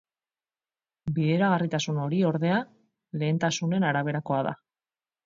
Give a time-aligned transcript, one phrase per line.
[1.17, 2.63] Bideragarritasun hori, ordea,
[3.25, 4.55] lehentasunen araberakoa da.